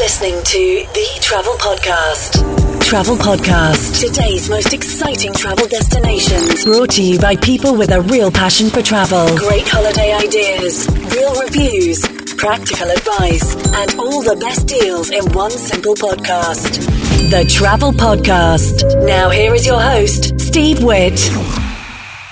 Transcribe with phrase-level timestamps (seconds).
[0.00, 2.80] listening to the Travel Podcast.
[2.82, 4.00] Travel Podcast.
[4.00, 6.64] Today's most exciting travel destinations.
[6.64, 9.36] Brought to you by people with a real passion for travel.
[9.36, 12.00] Great holiday ideas, real reviews,
[12.38, 16.80] practical advice, and all the best deals in one simple podcast.
[17.30, 19.04] The Travel Podcast.
[19.06, 21.20] Now, here is your host, Steve Witt.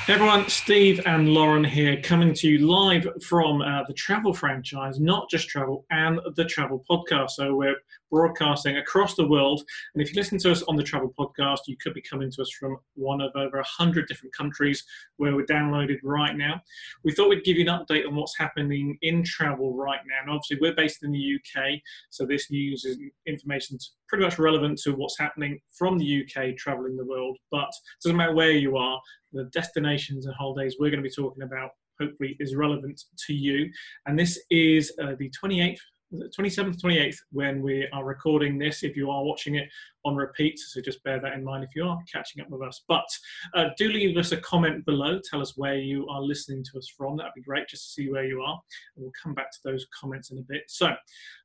[0.08, 5.28] Everyone, Steve and Lauren here, coming to you live from uh, the travel franchise, not
[5.28, 7.32] just travel, and the travel podcast.
[7.32, 7.76] So we're
[8.10, 9.62] broadcasting across the world.
[9.94, 12.42] And if you listen to us on the travel podcast, you could be coming to
[12.42, 14.84] us from one of over 100 different countries
[15.16, 16.60] where we're downloaded right now.
[17.04, 20.22] We thought we'd give you an update on what's happening in travel right now.
[20.22, 24.78] And obviously, we're based in the UK, so this news is information pretty much relevant
[24.78, 27.36] to what's happening from the UK traveling the world.
[27.50, 29.00] But it doesn't matter where you are,
[29.32, 31.70] the destinations and holidays we're going to be talking about
[32.00, 33.70] hopefully is relevant to you.
[34.06, 35.78] And this is uh, the 28th
[36.12, 39.68] 27th, 28th, when we are recording this, if you are watching it
[40.04, 40.58] on repeat.
[40.58, 42.84] So just bear that in mind if you are catching up with us.
[42.88, 43.06] But
[43.54, 45.20] uh, do leave us a comment below.
[45.30, 47.16] Tell us where you are listening to us from.
[47.16, 48.58] That'd be great just to see where you are.
[48.96, 50.62] And we'll come back to those comments in a bit.
[50.68, 50.94] So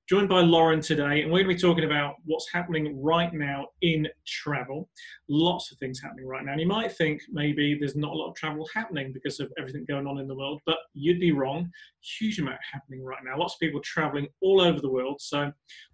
[0.09, 3.67] joined by Lauren today, and we're going to be talking about what's happening right now
[3.81, 4.89] in travel.
[5.29, 6.51] Lots of things happening right now.
[6.51, 9.85] And you might think maybe there's not a lot of travel happening because of everything
[9.87, 11.71] going on in the world, but you'd be wrong.
[12.19, 13.37] Huge amount happening right now.
[13.37, 15.21] Lots of people traveling all over the world.
[15.21, 15.51] So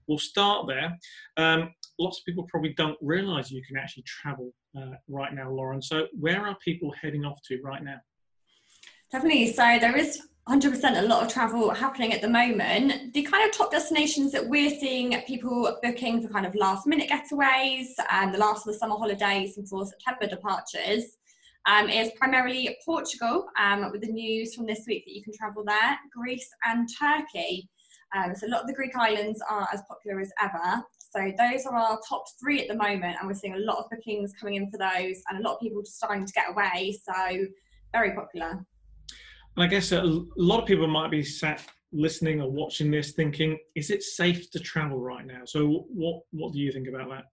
[0.08, 0.98] we'll start there.
[1.38, 5.81] Um, lots of people probably don't realize you can actually travel uh, right now, Lauren.
[5.81, 7.97] So where are people heading off to right now?
[9.11, 9.52] Definitely.
[9.53, 13.14] So there is 100% a lot of travel happening at the moment.
[13.14, 17.09] The kind of top destinations that we're seeing people booking for kind of last minute
[17.09, 21.17] getaways and the last of the summer holidays and for September departures
[21.67, 25.64] um, is primarily Portugal, um, with the news from this week that you can travel
[25.64, 27.70] there, Greece and Turkey.
[28.16, 30.83] Um, so a lot of the Greek islands are as popular as ever.
[31.10, 33.90] So those are our top three at the moment, and we're seeing a lot of
[33.90, 37.00] bookings coming in for those, and a lot of people just starting to get away.
[37.04, 37.45] So
[37.92, 38.66] very popular.
[39.56, 40.04] And I guess a
[40.38, 44.60] lot of people might be sat listening or watching this thinking, is it safe to
[44.60, 45.42] travel right now?
[45.45, 47.26] So what what do you think about that?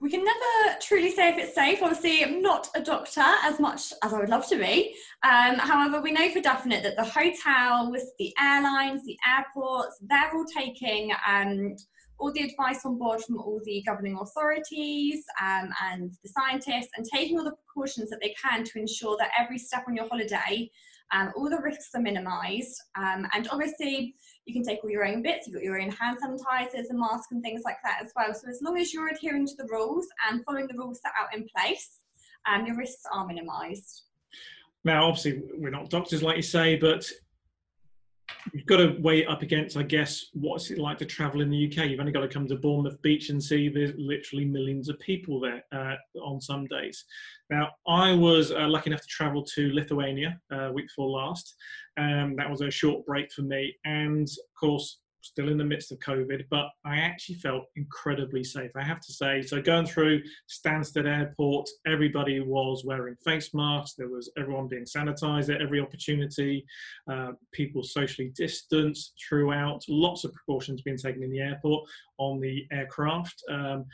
[0.00, 1.82] We can never truly say if it's safe.
[1.82, 4.94] Obviously, I'm not a doctor as much as I would love to be.
[5.22, 10.46] Um, however, we know for definite that the hotels, the airlines, the airports, they're all
[10.46, 11.76] taking um,
[12.20, 17.06] all the advice on board from all the governing authorities um, and the scientists and
[17.12, 20.70] taking all the precautions that they can to ensure that every step on your holiday
[21.12, 22.80] um, all the risks are minimised.
[22.96, 24.14] Um, and obviously,
[24.44, 25.46] you can take all your own bits.
[25.46, 28.32] You've got your own hand sanitizers and masks and things like that as well.
[28.32, 31.34] So as long as you're adhering to the rules and following the rules set out
[31.34, 31.98] in place,
[32.46, 34.02] um, your risks are minimised.
[34.84, 37.04] Now, obviously, we're not doctors, like you say, but
[38.52, 41.50] you've got to weigh it up against, I guess, what's it like to travel in
[41.50, 41.88] the UK?
[41.88, 45.40] You've only got to come to Bournemouth Beach and see there's literally millions of people
[45.40, 47.04] there uh, on some days.
[47.50, 51.54] Now, I was uh, lucky enough to travel to Lithuania uh, week before last.
[51.98, 55.92] Um, that was a short break for me, and of course, still in the midst
[55.92, 58.70] of COVID, but I actually felt incredibly safe.
[58.76, 59.42] I have to say.
[59.42, 63.94] So going through Stansted Airport, everybody was wearing face masks.
[63.96, 66.64] There was everyone being sanitized at every opportunity.
[67.10, 69.84] Uh, people socially distanced throughout.
[69.88, 71.88] Lots of precautions being taken in the airport
[72.18, 73.42] on the aircraft.
[73.50, 73.84] Um,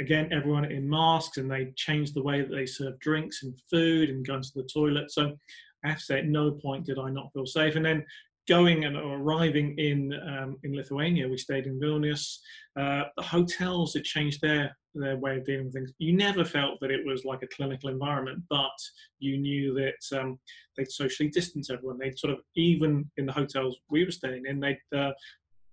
[0.00, 4.10] again, everyone in masks, and they changed the way that they serve drinks and food
[4.10, 5.10] and going to the toilet.
[5.10, 5.36] So
[5.84, 7.76] I have to say, at no point did I not feel safe.
[7.76, 8.04] And then
[8.48, 12.38] going and arriving in um, in Lithuania, we stayed in Vilnius.
[12.78, 15.92] Uh, the hotels had changed their their way of dealing with things.
[15.98, 18.78] You never felt that it was like a clinical environment, but
[19.18, 20.38] you knew that um,
[20.76, 21.98] they'd socially distance everyone.
[21.98, 25.12] They'd sort of even in the hotels we were staying in, they'd uh,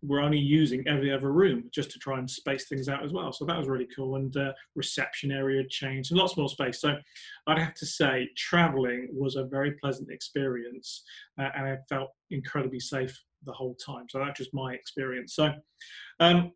[0.07, 3.31] we're only using every other room just to try and space things out as well.
[3.31, 4.15] So that was really cool.
[4.15, 6.81] And uh, reception area changed and lots more space.
[6.81, 6.95] So
[7.47, 11.03] I'd have to say, traveling was a very pleasant experience,
[11.39, 14.05] uh, and I felt incredibly safe the whole time.
[14.09, 15.35] So that's just my experience.
[15.35, 15.53] So
[16.19, 16.51] um,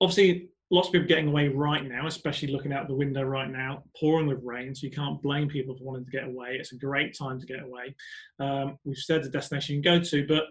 [0.00, 0.50] obviously.
[0.70, 4.26] Lots of people getting away right now, especially looking out the window right now, pouring
[4.26, 4.74] with rain.
[4.74, 6.58] So you can't blame people for wanting to get away.
[6.60, 7.96] It's a great time to get away.
[8.38, 10.44] Um, we've said the destination you can go to, but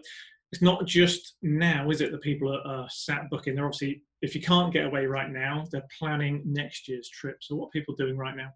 [0.52, 2.10] it's not just now, is it?
[2.10, 3.54] that people are, are sat booking.
[3.54, 7.38] They're obviously, if you can't get away right now, they're planning next year's trip.
[7.40, 8.50] So, what are people doing right now?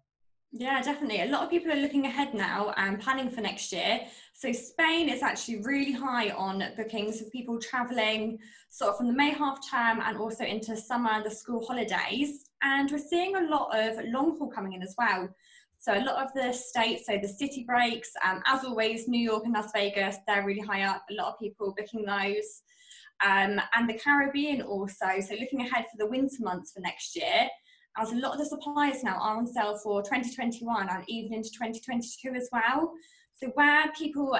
[0.55, 1.21] Yeah, definitely.
[1.21, 4.01] A lot of people are looking ahead now and planning for next year.
[4.33, 8.37] So Spain is actually really high on bookings of people traveling
[8.69, 12.45] sort of from the May half term and also into summer, the school holidays.
[12.61, 15.27] And we're seeing a lot of long haul coming in as well.
[15.83, 19.43] So a lot of the states, so the city breaks, um, as always, New York
[19.43, 21.03] and Las Vegas, they're really high up.
[21.11, 22.61] A lot of people booking those.
[23.23, 25.05] um, and the Caribbean also.
[25.27, 27.47] So looking ahead for the winter months for next year,
[27.97, 31.49] as a lot of the suppliers now are on sale for 2021 and even into
[31.51, 32.91] 2022 as well.
[33.35, 34.37] So where people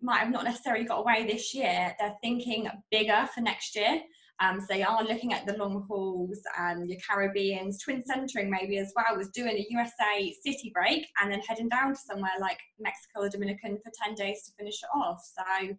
[0.00, 4.02] might have not necessarily got away this year, they're thinking bigger for next year.
[4.42, 8.76] Um, so they are looking at the long hauls, and your Caribbeans, twin centering maybe
[8.78, 12.58] as well, was doing a USA city break and then heading down to somewhere like
[12.80, 15.22] Mexico or Dominican for 10 days to finish it off.
[15.22, 15.76] So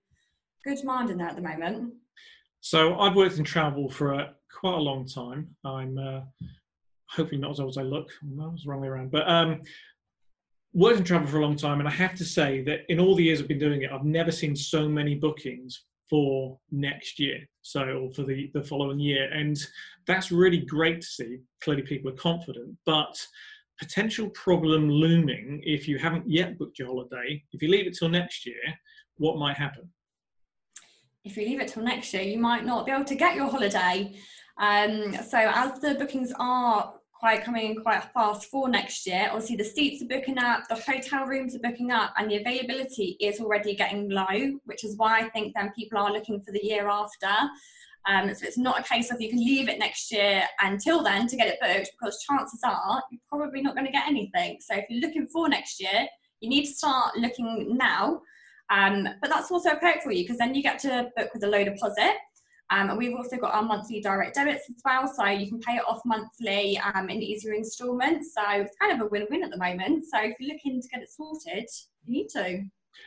[0.64, 1.96] good demand in there at the moment.
[2.62, 5.50] So I've worked in travel for a, quite a long time.
[5.66, 6.22] I'm uh,
[7.10, 8.10] hopefully not as old as I look.
[8.24, 9.12] I was the wrong way around.
[9.12, 9.62] But um,
[10.72, 13.14] worked in travel for a long time, and I have to say that in all
[13.14, 17.40] the years I've been doing it, I've never seen so many bookings for next year,
[17.62, 19.58] so or for the the following year, and
[20.08, 21.40] that's really great to see.
[21.62, 23.16] Clearly, people are confident, but
[23.80, 27.44] potential problem looming if you haven't yet booked your holiday.
[27.52, 28.62] If you leave it till next year,
[29.18, 29.90] what might happen?
[31.24, 33.50] If you leave it till next year, you might not be able to get your
[33.50, 34.16] holiday.
[34.58, 36.94] Um, so as the bookings are
[37.24, 39.30] quite coming in quite fast for next year.
[39.32, 43.16] Obviously, the seats are booking up, the hotel rooms are booking up, and the availability
[43.22, 46.60] is already getting low, which is why I think then people are looking for the
[46.62, 47.34] year after.
[48.10, 51.26] Um, so it's not a case of you can leave it next year until then
[51.28, 54.58] to get it booked because chances are you're probably not going to get anything.
[54.60, 56.06] So if you're looking for next year,
[56.42, 58.22] you need to start looking now.
[58.70, 61.46] Um, but that's also a perk for you because then you get to book with
[61.46, 62.16] a low deposit.
[62.70, 65.74] Um, and we've also got our monthly direct debits as well, so you can pay
[65.74, 68.34] it off monthly um, in easier instalments.
[68.34, 70.06] So it's kind of a win-win at the moment.
[70.12, 71.70] So if you're looking to get it sorted,
[72.06, 72.64] you need to.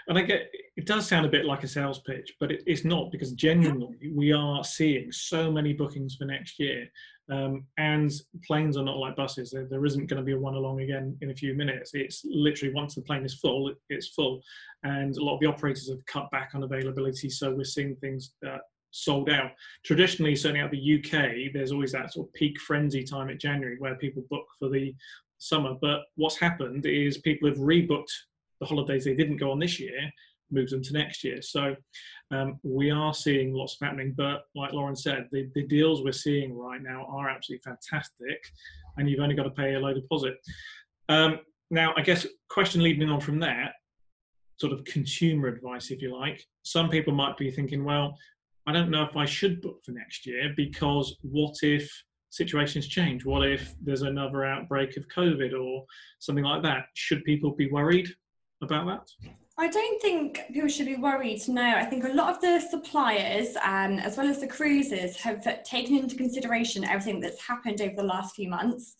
[0.08, 2.84] And I get it does sound a bit like a sales pitch, but it, it's
[2.84, 6.88] not because genuinely we are seeing so many bookings for next year.
[7.28, 8.12] Um, and
[8.46, 9.50] planes are not like buses.
[9.50, 11.90] There, there isn't going to be a one along again in a few minutes.
[11.94, 14.40] It's literally once the plane is full, it, it's full.
[14.84, 17.28] And a lot of the operators have cut back on availability.
[17.28, 18.60] So we're seeing things that
[18.96, 19.50] sold out.
[19.84, 23.76] Traditionally, certainly out the UK, there's always that sort of peak frenzy time at January
[23.78, 24.94] where people book for the
[25.38, 25.74] summer.
[25.80, 28.12] But what's happened is people have rebooked
[28.60, 30.10] the holidays they didn't go on this year,
[30.50, 31.42] moved them to next year.
[31.42, 31.76] So
[32.30, 34.14] um, we are seeing lots of happening.
[34.16, 38.42] But like Lauren said, the, the deals we're seeing right now are absolutely fantastic,
[38.96, 40.34] and you've only got to pay a low deposit.
[41.08, 41.40] Um,
[41.70, 43.72] now, I guess question leading on from that,
[44.58, 46.42] sort of consumer advice, if you like.
[46.62, 48.16] Some people might be thinking, well,
[48.66, 51.88] I don't know if I should book for next year because what if
[52.30, 53.24] situations change?
[53.24, 55.84] What if there's another outbreak of COVID or
[56.18, 56.86] something like that?
[56.94, 58.08] Should people be worried
[58.62, 59.30] about that?
[59.58, 61.46] I don't think people should be worried.
[61.48, 65.42] No, I think a lot of the suppliers, um, as well as the cruises, have
[65.64, 68.96] taken into consideration everything that's happened over the last few months.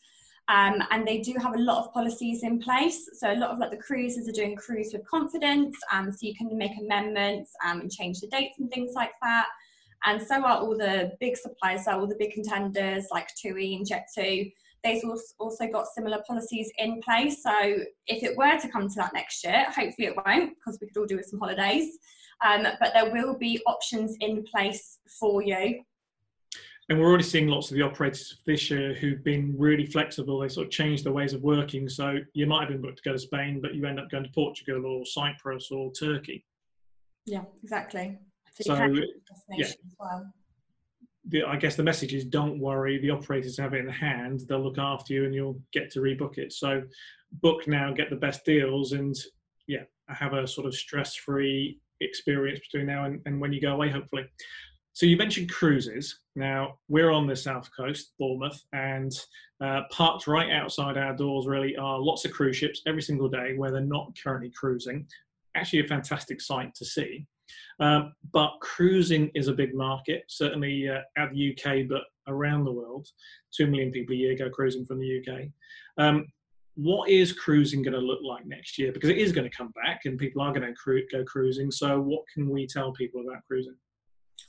[0.49, 3.09] Um, and they do have a lot of policies in place.
[3.15, 6.35] So a lot of like the cruises are doing cruise with confidence, um, so you
[6.37, 9.47] can make amendments um, and change the dates and things like that.
[10.05, 13.87] And so are all the big suppliers, so all the big contenders like TUI and
[13.87, 14.53] Jet2.
[14.85, 15.03] They've
[15.41, 17.43] also got similar policies in place.
[17.43, 20.87] So if it were to come to that next year, hopefully it won't, because we
[20.87, 21.99] could all do with some holidays.
[22.47, 25.83] Um, but there will be options in place for you
[26.89, 30.39] and we're already seeing lots of the operators this year who've been really flexible.
[30.39, 31.89] They sort of changed their ways of working.
[31.89, 34.25] So you might have been booked to go to Spain, but you end up going
[34.25, 36.45] to Portugal or Cyprus or Turkey.
[37.25, 38.19] Yeah, exactly.
[38.61, 38.75] So,
[39.51, 39.67] yeah.
[39.99, 40.33] Well.
[41.29, 42.99] The, I guess the message is don't worry.
[42.99, 44.43] The operators have it in hand.
[44.49, 46.53] They'll look after you, and you'll get to rebook it.
[46.53, 46.83] So
[47.43, 49.13] book now, get the best deals, and
[49.67, 53.91] yeah, have a sort of stress-free experience between now and, and when you go away,
[53.91, 54.25] hopefully.
[54.97, 56.21] So you mentioned cruises.
[56.37, 59.13] Now we're on the south coast, Bournemouth, and
[59.63, 61.47] uh, parked right outside our doors.
[61.47, 65.07] Really are lots of cruise ships every single day where they're not currently cruising.
[65.55, 67.27] Actually, a fantastic sight to see.
[67.79, 72.73] Um, but cruising is a big market, certainly uh, out the UK, but around the
[72.73, 73.07] world.
[73.55, 75.43] Two million people a year go cruising from the UK.
[75.99, 76.25] Um,
[76.75, 78.93] what is cruising going to look like next year?
[78.93, 81.71] Because it is going to come back, and people are going to cru- go cruising.
[81.71, 83.77] So, what can we tell people about cruising?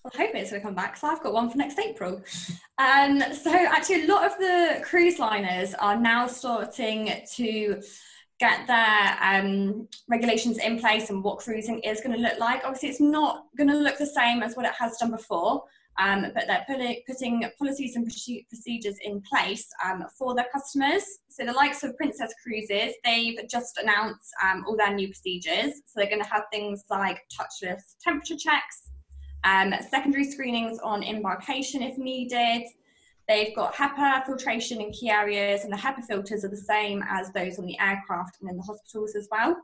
[0.06, 0.98] I hope it's going to come back.
[0.98, 2.22] So I've got one for next April.
[2.77, 7.82] Um, so actually, a lot of the cruise liners are now starting to
[8.39, 12.62] get their um, regulations in place and what cruising is going to look like.
[12.63, 15.63] Obviously, it's not going to look the same as what it has done before.
[16.00, 21.04] Um, but they're putting, putting policies and procedures in place um, for their customers.
[21.27, 25.74] So the likes of Princess Cruises, they've just announced um, all their new procedures.
[25.86, 28.84] So they're going to have things like touchless temperature checks,
[29.48, 32.63] um, secondary screenings on embarkation if needed.
[33.27, 37.32] They've got HEPA filtration in key areas, and the HEPA filters are the same as
[37.32, 39.56] those on the aircraft and in the hospitals as well.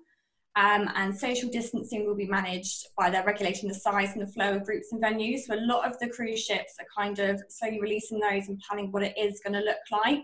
[0.56, 4.56] Um, and social distancing will be managed by their regulating the size and the flow
[4.56, 5.40] of groups and venues.
[5.42, 8.92] So a lot of the cruise ships are kind of slowly releasing those and planning
[8.92, 10.24] what it is going to look like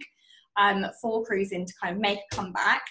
[0.58, 2.84] um, for cruising to kind of make a comeback.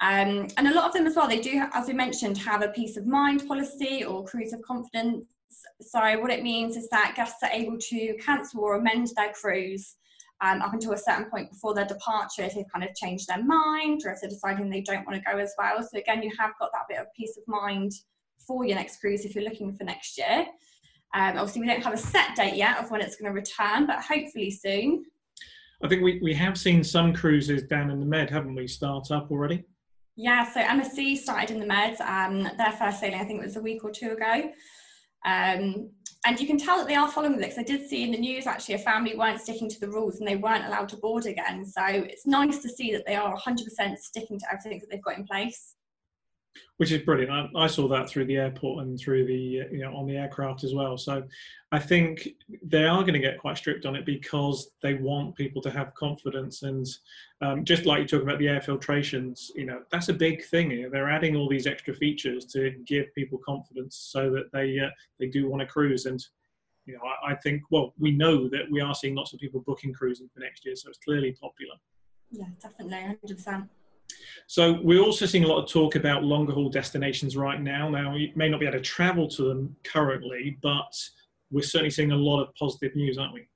[0.00, 2.68] Um, and a lot of them as well, they do, as we mentioned, have a
[2.68, 5.35] peace of mind policy or cruise of confidence.
[5.80, 9.96] So what it means is that guests are able to cancel or amend their cruise
[10.40, 13.42] um, up until a certain point before their departure if they've kind of changed their
[13.42, 15.82] mind or if they're deciding they don't want to go as well.
[15.82, 17.92] So again, you have got that bit of peace of mind
[18.46, 20.46] for your next cruise if you're looking for next year.
[21.14, 23.86] Um, obviously, we don't have a set date yet of when it's going to return,
[23.86, 25.04] but hopefully soon.
[25.82, 29.10] I think we, we have seen some cruises down in the Med, haven't we, start
[29.10, 29.64] up already?
[30.16, 32.00] Yeah, so MSC started in the Med.
[32.00, 34.50] Um, their first sailing, I think, it was a week or two ago.
[35.24, 35.90] Um,
[36.26, 37.58] and you can tell that they are following this.
[37.58, 40.26] I did see in the news actually a family weren't sticking to the rules and
[40.26, 41.64] they weren't allowed to board again.
[41.64, 45.18] So it's nice to see that they are 100% sticking to everything that they've got
[45.18, 45.75] in place
[46.76, 47.30] which is brilliant.
[47.30, 50.64] I, I, saw that through the airport and through the you know on the aircraft
[50.64, 50.98] as well.
[50.98, 51.22] So
[51.72, 52.28] I think
[52.62, 55.94] they are going to get quite strict on it because they want people to have
[55.94, 56.86] confidence and
[57.40, 60.88] um, just like you talk about the air filtrations, you know that's a big thing.
[60.90, 65.28] They're adding all these extra features to give people confidence so that they uh, they
[65.28, 66.24] do want to cruise and.
[66.88, 67.62] You know, I, I think.
[67.72, 70.76] Well, we know that we are seeing lots of people booking cruising for next year,
[70.76, 71.74] so it's clearly popular.
[72.30, 73.68] Yeah, definitely, hundred percent.
[74.48, 77.88] So we're also seeing a lot of talk about longer haul destinations right now.
[77.88, 80.96] Now, you may not be able to travel to them currently, but
[81.50, 83.48] we're certainly seeing a lot of positive news, aren't we?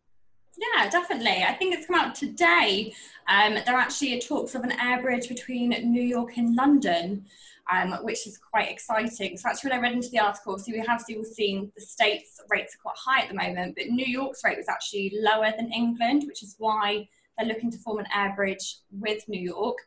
[0.59, 1.45] Yeah, definitely.
[1.45, 2.93] I think it's come out today.
[3.29, 7.25] Um, there are actually talks of an air bridge between New York and London,
[7.73, 9.37] um, which is quite exciting.
[9.37, 12.41] So actually, when I read into the article, so we have still seen the states'
[12.51, 15.73] rates are quite high at the moment, but New York's rate was actually lower than
[15.73, 19.79] England, which is why they're looking to form an air bridge with New York.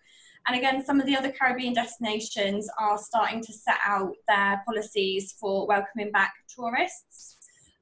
[0.47, 5.35] And again, some of the other Caribbean destinations are starting to set out their policies
[5.39, 7.37] for welcoming back tourists,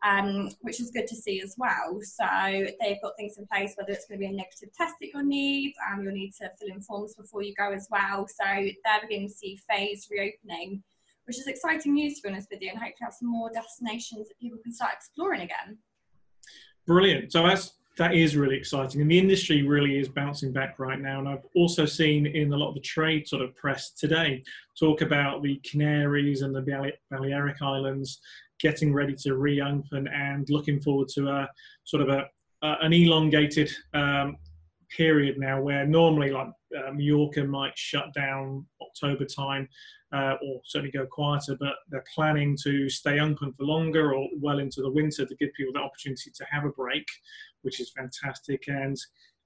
[0.06, 2.00] um, which is good to see as well.
[2.04, 2.26] So
[2.80, 5.24] they've got things in place, whether it's going to be a negative test that you'll
[5.24, 8.28] need, um, you'll need to fill in forms before you go as well.
[8.28, 10.84] So they're beginning to see phase reopening,
[11.26, 14.28] which is exciting news to be honest with you, and hopefully have some more destinations
[14.28, 15.80] that people can start exploring again.
[16.86, 17.32] Brilliant.
[17.32, 19.00] So as that is really exciting.
[19.00, 21.20] And the industry really is bouncing back right now.
[21.20, 24.44] And I've also seen in a lot of the trade sort of press today
[24.80, 28.20] talk about the Canaries and the Balearic Islands
[28.60, 31.48] getting ready to reopen and looking forward to a
[31.84, 32.26] sort of a,
[32.64, 34.36] an elongated um,
[34.98, 39.70] period now where normally like uh, Mallorca might shut down October time
[40.14, 44.60] uh, or certainly go quieter, but they're planning to stay open for longer or well
[44.60, 47.06] into the winter to give people the opportunity to have a break,
[47.62, 48.98] which is fantastic, and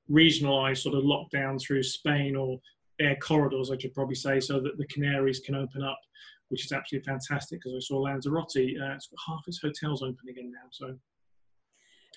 [0.10, 2.60] regionalised sort of lockdown through Spain or
[3.00, 6.00] air corridors, I should probably say, so that the Canaries can open up,
[6.50, 10.30] which is absolutely fantastic because I saw Lanzarote, uh, it's got half its hotels open
[10.30, 10.96] again now, so.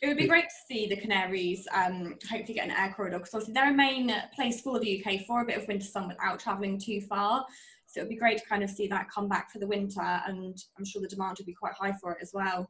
[0.00, 3.35] It would be great to see the Canaries um, hopefully get an air corridor because
[3.35, 6.38] obviously they're a main place for the UK for a bit of winter sun without
[6.38, 7.45] travelling too far.
[7.88, 10.02] So it would be great to kind of see that come back for the winter,
[10.02, 12.68] and I'm sure the demand would be quite high for it as well.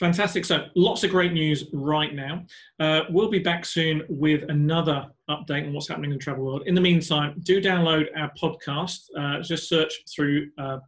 [0.00, 0.44] Fantastic.
[0.44, 2.44] So, lots of great news right now.
[2.78, 6.62] Uh, we'll be back soon with another update on what's happening in the travel world.
[6.66, 9.10] In the meantime, do download our podcast.
[9.16, 10.78] Uh, just search through uh,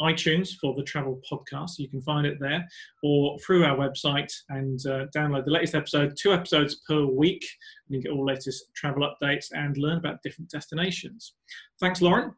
[0.00, 1.78] iTunes for the Travel Podcast.
[1.78, 2.66] You can find it there
[3.02, 7.46] or through our website and uh, download the latest episode, two episodes per week.
[7.88, 11.34] And you get all latest travel updates and learn about different destinations.
[11.80, 12.34] Thanks, Lauren.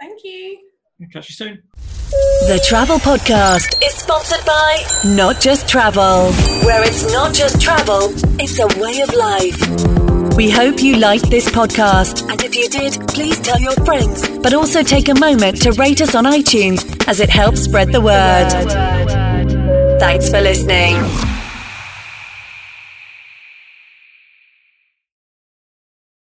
[0.00, 0.58] Thank you.
[1.00, 1.62] I'll catch you soon.
[2.46, 6.32] The Travel Podcast is sponsored by Not Just Travel,
[6.64, 10.05] where it's not just travel, it's a way of life.
[10.36, 14.52] We hope you liked this podcast, and if you did, please tell your friends, but
[14.52, 18.50] also take a moment to rate us on iTunes as it helps spread the word.
[19.98, 21.35] Thanks for listening.